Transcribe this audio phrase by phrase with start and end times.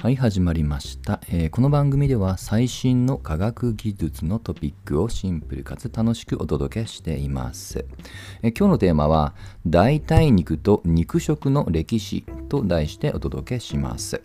[0.00, 7.84] はい始まりました、えー、この番組では最新の科学技術のトピックをシンプルかつ楽しくお届けしています、
[8.40, 9.34] えー、今日のテーマは
[9.66, 14.22] 代替肉と肉食の歴史と題してお届けします。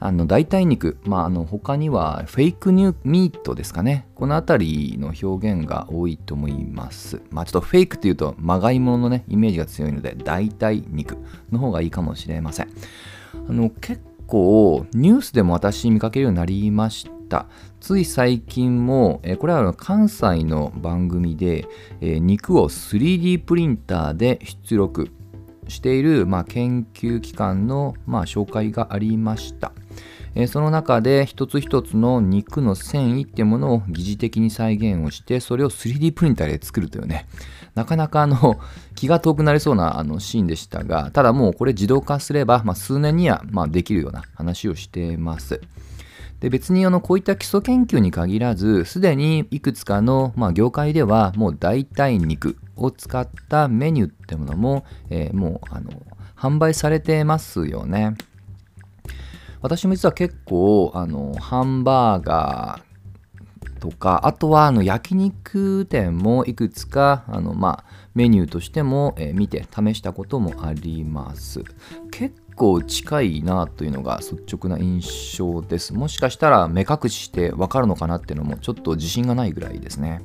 [0.00, 4.08] あの代替肉、まあ、あの他にはフェイクニューミートですかね。
[4.16, 7.22] この辺りの表現が多いと思います。
[7.30, 11.16] まあちょっとフェイクっていうとまがいもののねイメージが強いので代替肉
[11.50, 12.68] の方がいいかもしれません。
[13.48, 17.46] あの結構ニュースでも私見かけるようになりました。
[17.80, 21.68] つい最近も、えこれは関西の番組で、
[22.00, 25.10] え肉を 3D プリンターで出力
[25.68, 29.72] している、まあ、研究機関の、まあ、紹介がありました。
[30.34, 37.26] えその中で一つ一つの肉の繊維っていうものを疑似的に再現をしてそれを 3D プリンターで作るというね
[37.74, 38.60] なかなかあの
[38.94, 45.60] 気が遠くなりそうなあのシーンでしたがただもうこれ自動化すれば、まあ、数年にはまあできるような話をしてます。
[46.40, 55.90] で別にあのこういった基礎研究に限らずすでにいくつかの、まあ、業界ではもう代替肉を使ったメニューってものも、えー、もうあの
[56.36, 58.16] 販売されてますよね。
[59.60, 62.86] 私も実は結構あのハンバーガー
[63.78, 71.62] とかあとはあの焼肉店もいくつかあの、まあ、メニューとしても、えー、見て試したこともあります。
[72.10, 75.94] 結構近いなというのが率直な印象です。
[75.94, 80.22] もしかしたら目隠ししてわかるのかなっていうのもちょっと自信がないぐらいですね。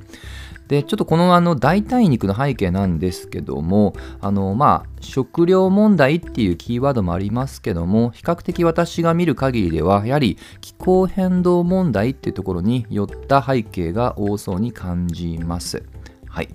[0.67, 15.83] でちょっとこのあの代替肉の背景なんですけどもあのまあ食料問題っていうキーワードもありますけども比較的私が見る限りではやはり気候変動問題っていうところによった背景が多そうに感じます。
[16.29, 16.47] はい、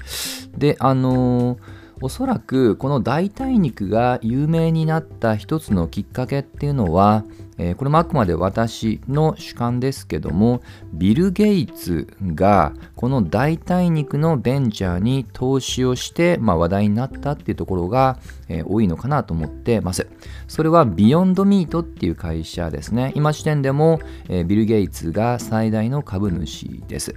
[0.57, 7.25] であのーおそらくこの代替肉が有名になった一つのきっかけっていうのは、
[7.57, 10.61] えー、これもあくまで私の主観ですけども
[10.93, 18.19] ビル・ゲイツがこの代替肉のベンチャーに投資をして、まあ、話題になったっていうところが、
[18.49, 20.07] えー、多いのかなと思ってます。
[20.49, 23.13] それはビヨンドミートっていう会社ですね。
[23.15, 27.15] 今時点でも、えー、ビル・ゲイツが最大の株主です。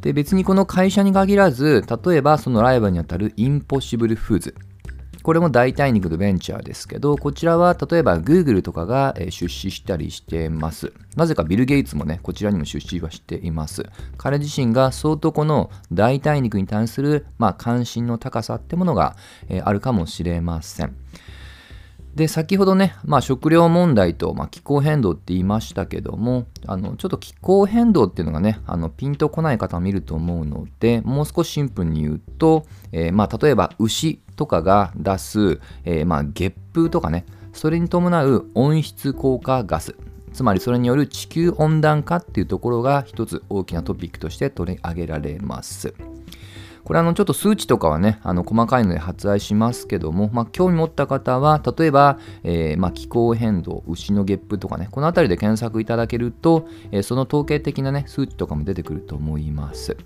[0.00, 4.54] で別にこの会社に限らず例えばそのライバルにあたるインポッシブルフーズ
[5.22, 10.92] これも代替肉のベンチャーですけど、こちらは例えば Google とかが出資したりしてます。
[11.16, 13.84] なぜかビル・ゲイツもね、こちらにも出資はしています。
[14.16, 19.16] 彼自身が相当この代替肉に対する、まあ、関心の高さってものが、
[19.48, 20.96] えあるかもしれません。
[22.14, 39.96] で先ほどね、まあ、食料問題と、まあ、気候変動って言いましたけどもあのちょっと気候変動っていうのがねあのピンとこない方を見ると思うのでもう少しシンプルに言うと、えー、まあ、例えば牛とかが出す、えー、まあ、ゲップとかねそれに伴う温室効果ガス
[40.32, 45.92] つまりそれによる地球温暖化っていうところが一つ大きなトピックとして取り上げられます。
[46.90, 59.96] これあのちょっと数値とかはね、あの細かいので発愛しますけども、まあ、興味持った方は、例えば、えー、まあ、気候変動、牛のゲップとかね、この辺りで検索いただけると、えー、その統計的なね、数値とかも出てくると思います。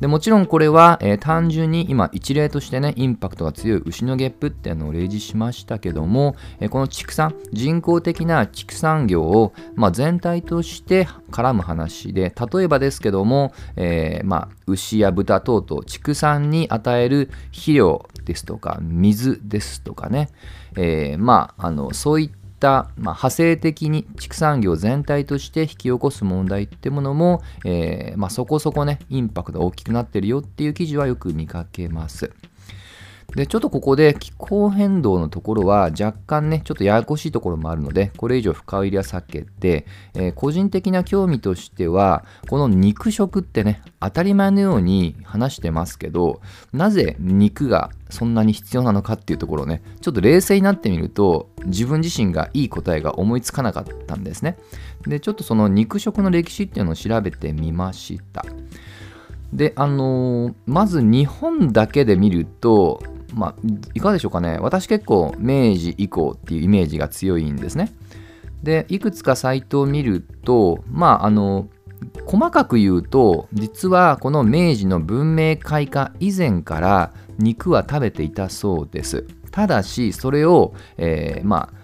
[0.00, 20.30] でもちろんこれは、えー、単純に今一例としてねインパクトが強い牛のゲップっていうのを例示しましたけども、えー、この畜産人工的な畜産業を、まあ、全体として絡む話で例えばですけども、えー、まあ、牛や豚等々畜産に与える肥料ですとか水ですとかね、
[20.76, 32.30] えまあ、あのそういった、たまあ、派生的に畜産業全体として引き起こす問題ってものも、えー、まあ、そこそこねインパクトが大きくなってるよっていう記事はよく見かけます。
[33.34, 46.40] で、ちょっとここで気候変動のところは若干ね、ちょっとややこしいところもあるので、これ以上深入りは避けて、えー、個人的な興味としては、この肉食ってね、当たり前のように話してますけど、
[46.72, 54.56] なぜ肉がそんなに必要なのかっていうところをね、ちょっと冷静になってみると、自分自身がいい答えが思いつかなかったんですね。
[55.06, 58.44] で、ちょっとその肉食の歴史っていうのを調べてみました。
[59.52, 63.02] で、あのー、まず日本だけで見ると、
[63.34, 63.54] まあ、
[63.94, 64.58] いかがでしょうかね。
[64.60, 67.92] 私結構明治以降っていうイメージが強いんですね。
[68.62, 71.68] で、いくつかサイトを見ると、まあ、あの、
[72.26, 79.26] 細かく言うと、実はこの明治の文明開化以前から肉は食べていたそうです。
[79.50, 81.80] ただし、それを、えー、まあ、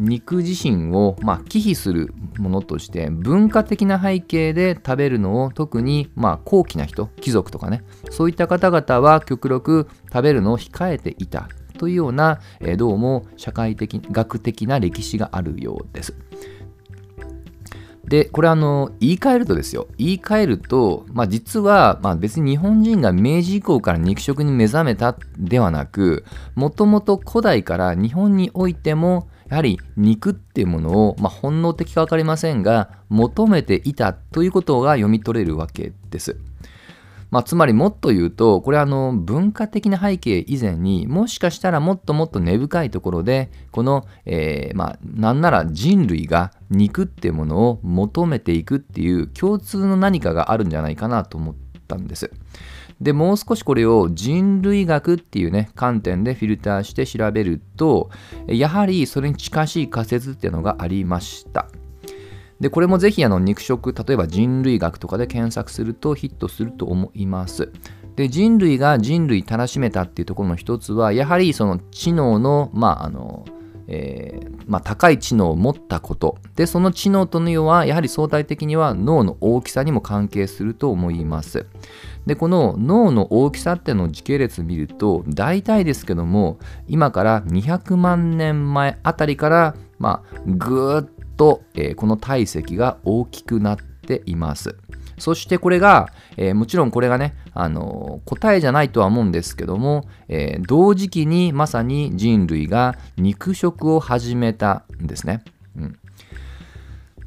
[0.00, 16.14] 肉自身を、まあ、忌避するものとして文化的な背景で食べるのを特に、まあ、高貴な人貴族とかねそういった方々は極力食べるのを控えていたというような、えー、どうも社会的学的な歴史があるようです。
[18.10, 19.86] で、これあの、言い換えるとですよ。
[19.96, 26.24] 言い換えると、まあ実は、まあ別に日本人が明治以降から肉食に目覚めたではなく、
[26.56, 36.36] もともと古代から日本においても、やはり肉っていうものを、まあ、本能的か分かりませんが、求めていたということが読み取れるわけです。
[37.30, 51.54] まあ、つまりもっと言うと、これはあの文化的な背景以前にもしかしたらもっともっと根深いところで、この、えー、まあ、なんなら人類が肉っていうものを求めていくっていう共通の何かがあるんじゃないかなと思っ
[51.86, 52.30] たんです。
[53.00, 58.10] で、もう少しこれを人類学っていうね、観点でフィルターして調べると、
[58.46, 61.66] やはりそれに近しい仮説っていうのがありました。
[62.60, 67.72] で、これもぜひあの肉食、例えば人類学とかで検索するとヒットすると思います。
[68.16, 73.46] で、人類が人類たらしめたっていうところの一つは、やはりその知能の、まあ、あの、
[73.92, 81.66] えー、まあ、高い知能を持ったことでその知能というのはやはり相対的には脳の大きさにも関係すると思います
[82.24, 91.10] でこの脳の大きさっていうのを時系列見ると大体ですけども今から200万年前あたりからまあぐーっ
[91.40, 94.76] と、えー、この体積が大きくなっています。
[95.16, 105.42] そしてこれが、えー、もちろんこれがね、あのー、答えじゃないとは思うんですけども、えー、同時期にまさに人類が肉食を始めたんですね。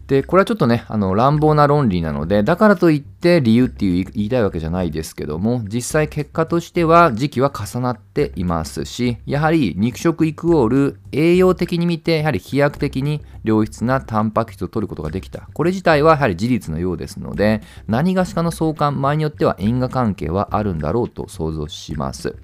[0.07, 15.47] で、これはちょっとね、あの乱暴な論理なので、だからといって理由っていう言いたいわけじゃないですけども、実際結果としては時期は重なっていますし、やはり肉食イクオール栄養的に見て、やはり飛躍的に良質なタンパク質を取ることができた。
[15.53, 22.35] これ自体はやはり事実のようですので、何がしかの相関、場合によっては因果関係はあるんだろうと想像します。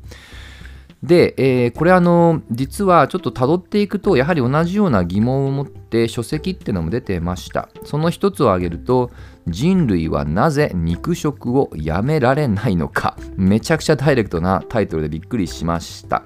[1.03, 7.69] で、えー、これあの実はちょっと辿っていくとやはり同じような疑問を持って書籍っていうのも出てました。
[7.85, 9.09] その一つを挙げると
[9.47, 13.15] 人類はなぜ肉食をやめられないのか。
[13.37, 16.23] めちゃくちゃダイレクトなタイトルでびっくりしました。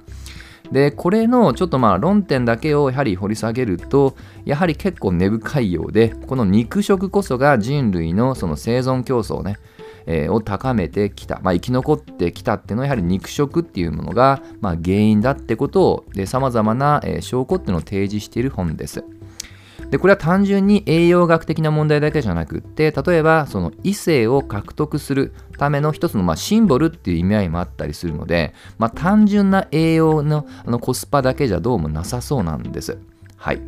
[0.72, 9.58] でこれのちょっとまあ論点だけをやはり掘り下げるとやはり結構根深いようでこの肉食こそが人類のその生存競争ね。
[10.06, 19.04] えー、を高めてきた、まあ、生き残ってきたっていうのはやはり肉食っていうものが、まあ、原因だってことをさまざまな、えー、証拠っていうのを提示している本です。
[19.90, 32.98] でこれは単純に栄養学的な問題だけじゃなくって例えばその異性を獲得するための一つのまあシンボルっていう意味合いもあったりするので、まあ、単純な栄養のあのコスパだけじゃどうもなさそうなんです。
[33.36, 33.60] はい。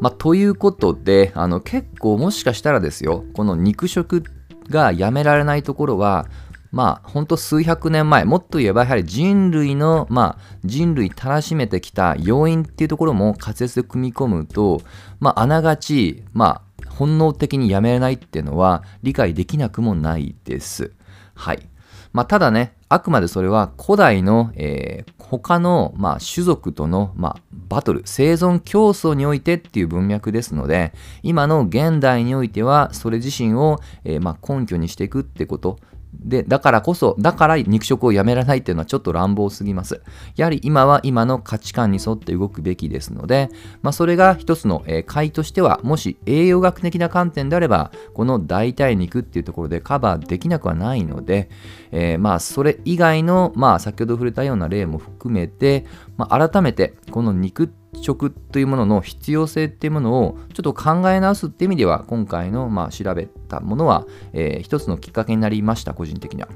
[0.00, 4.22] まあ、ということであの結構もしかしたらですよこの肉食
[4.68, 6.26] がやめられないところは
[6.72, 14.82] まあほんと数百年前もっと言えばやはり人類のまあ人類たらしめてきた要因っていうところも仮説で組み込むと
[15.20, 20.92] まああながちまあ本能的にやめれないっていうのは理解できなくもないです。
[21.34, 21.68] はい。
[22.12, 30.92] まあ、ただね、あくまでそれは古代の、えー、他の、まあ、種族との、まあ、バトル、生存競争においてっていう文脈ですので、
[31.24, 35.80] 今の現代においては、それ自身を、えー、まあ、根拠にしていくってこと
[36.20, 40.02] で、だからこそ、だから肉食をやめられないっていうのはちょっと乱暴すぎます。
[40.36, 43.50] やはり今は今の価値観に沿って動くべきですので、
[43.82, 51.48] まあ、それが一つの、えー、解としては、もし栄養学的な観点であれば、この代替肉っていうところでカバーできなくはないので、
[51.90, 55.84] えー、まあ、それ以外の、まあ、先ほど触れたような例も含めて、
[56.16, 66.48] まあ、改めて、この肉食というものの必要性っていうものをちょっと考え直すっていう意味では今回のまあ調べたものは、えー、一つのきっかけになりました個人的には。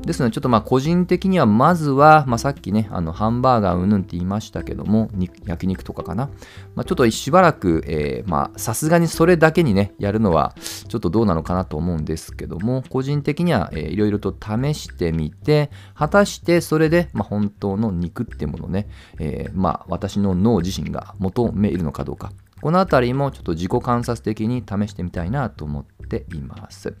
[0.00, 5.10] ですので、ちょっとまあ個人的には、まずは、まあ、さっきね、あのハンバーガーうんぬんって言いましたけども、
[5.46, 6.28] 焼肉とかかな。
[6.74, 10.54] まあ、ちょっとしばらく、えー、まあ、さすがにそれだけにね、やるのは、
[10.88, 18.88] ちょっとどうなのかなと思うんですけども、個人的には、えー、いろいろと試してみて、果たしてそれで、まあ、本当の肉ってものね、
[19.18, 22.32] えー、まあ、私の脳自身が求めるのかどうか。
[22.62, 26.96] このあたりもちょっと自己観察的に試してみたいなと思っています。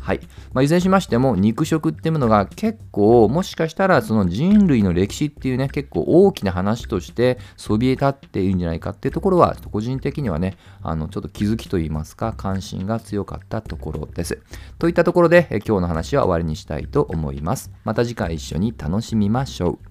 [0.00, 0.20] はい。
[0.52, 14.40] まあ、いずれにしましても、肉食っていうものが結構、もしかしたらその人類の歴史っていうね、結構大きな話としてそびえ立っているんじゃないかっていうところは、個人的にはね、あの、ちょっと気づきといいますか、関心が強かったところです。
[14.78, 17.70] といったところで、今日の話は終わりにしたいと思います。
[17.84, 19.87] また次回一緒に楽しみましょう。